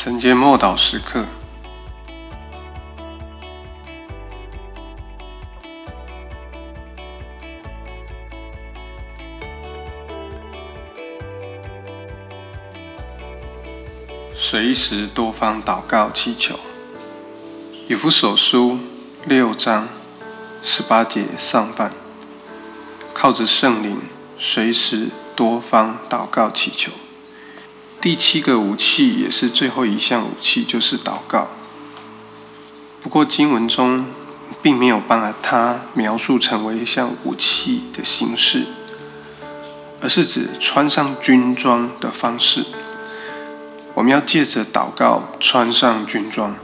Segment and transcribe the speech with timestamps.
[0.00, 1.26] 晨间默祷时刻，
[14.36, 16.54] 随时多方祷告祈求。
[17.88, 18.78] 以弗所书
[19.26, 19.88] 六章
[20.62, 21.92] 十八节上半，
[23.12, 24.00] 靠着圣灵，
[24.38, 26.92] 随时多方祷告祈求。
[28.00, 31.48] 第七个武器也是最后一项武器，就是祷告。
[33.00, 34.06] 不过经文中
[34.62, 38.66] 并没有把它描述成为一项武器的形式，
[40.00, 42.64] 而是指穿上军装的方式。
[43.94, 46.54] 我们要借着祷告穿上军装，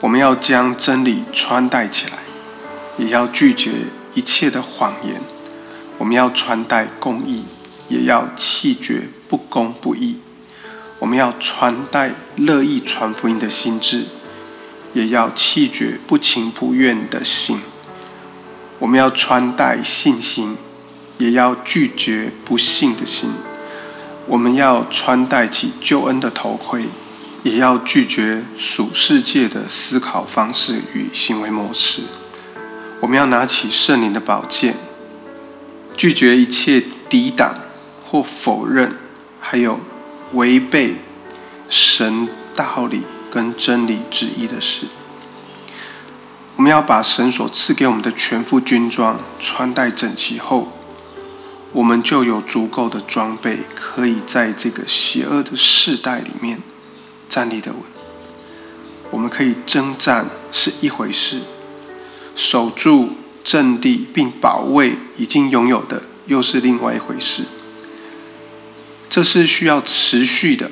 [0.00, 2.18] 我们要将真理穿戴起来，
[2.98, 3.70] 也要拒绝
[4.14, 5.20] 一切的谎言。
[5.98, 7.44] 我们要穿戴公义。
[7.88, 10.16] 也要弃绝不公不义，
[10.98, 14.04] 我们要传代乐意传福音的心智，
[14.92, 17.60] 也要弃绝不情不愿的心。
[18.78, 20.56] 我们要穿戴信心，
[21.18, 23.30] 也要拒绝不信的心。
[24.26, 26.86] 我们要穿戴起救恩的头盔，
[27.42, 32.02] 也要拒绝属世界的思考方式与行为模式。
[33.00, 34.74] 我们要拿起圣灵的宝剑，
[35.96, 37.63] 拒绝一切抵挡。
[38.04, 38.96] 或否认，
[39.40, 39.80] 还有
[40.32, 40.96] 违背
[41.68, 44.86] 神道理跟真理旨意的事，
[46.56, 50.68] 我们要把神所赐给我们的全副军装穿戴整齐后，
[51.72, 56.60] 我们就有足够的装备，可以在这个邪恶的世代里面
[57.28, 57.80] 站立的稳。
[59.10, 61.40] 我们可以征战是一回事，
[62.36, 63.10] 守住
[63.42, 67.44] 阵地并保卫已经拥有的又是另外一回事。
[69.10, 70.70] 这是需要持续的、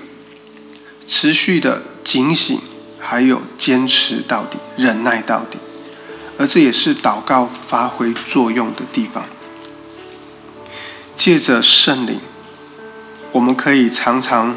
[1.07, 2.59] 持续的警醒，
[2.99, 5.59] 还有坚持到底、忍耐到底，
[6.39, 9.27] 而这也是祷告发挥作用的地方。
[11.17, 12.19] 借着圣灵，
[13.31, 14.57] 我们可以常常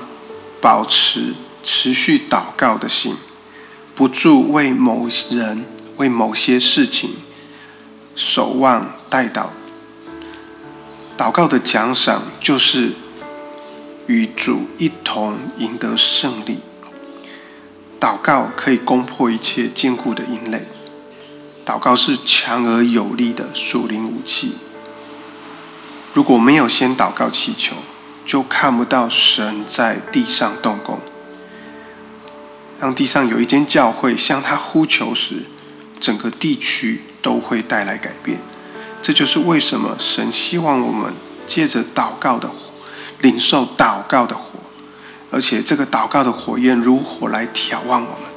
[0.60, 3.16] 保持持续祷告的心，
[3.94, 5.64] 不住为某人、
[5.98, 7.12] 为某些事情
[8.16, 9.50] 守望待祷。
[11.16, 12.94] 祷告的奖赏就是。
[14.08, 16.60] 与主一同赢得胜利。
[18.00, 20.68] 祷告可以攻破一切坚固的阴类。
[21.66, 24.58] 祷告是强而有力的属灵武器。
[26.14, 27.76] 如果没有先祷告祈求，
[28.26, 31.00] 就看不到神在地上动工。
[32.80, 35.44] 当地上有一间教会向他呼求时，
[36.00, 38.40] 整个地区都会带来改变。
[39.02, 41.14] 这就是为什么神希望我们
[41.48, 42.52] 借着祷告的。
[43.22, 44.60] 领受祷告的火，
[45.32, 48.30] 而且这个祷告的火焰如火来眺望我们，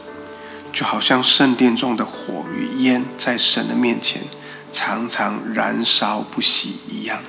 [0.73, 4.23] 就好像圣殿中的火与烟在神的面前
[4.73, 7.21] 常常燃烧不息一样。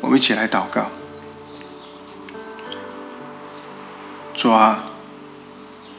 [0.00, 0.86] 我们一起来祷告：
[4.32, 4.84] 主啊，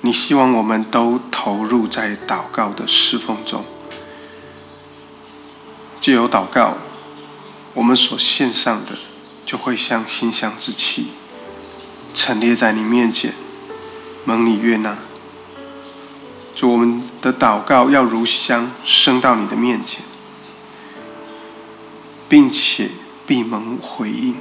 [0.01, 3.63] 你希望我们都投入在祷告的侍奉中，
[6.01, 6.77] 借由祷告，
[7.75, 8.97] 我们所献上的。
[9.51, 11.07] 就会像馨香之气
[12.13, 13.33] 陈列在你面前，
[14.23, 14.97] 蒙你悦纳。
[16.55, 20.01] 主，我们的祷告要如香升到你的面前，
[22.29, 22.91] 并且
[23.27, 24.37] 闭门回应。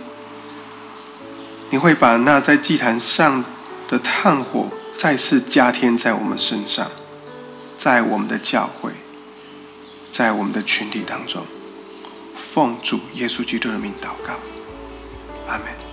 [1.70, 3.44] 你会把那在祭坛上
[3.88, 6.88] 的炭火再次加添在我们身上，
[7.76, 8.92] 在我们的教会，
[10.12, 11.44] 在我们的群体当中，
[12.36, 14.34] 奉主耶稣基督的名祷告。
[15.50, 15.89] Amén.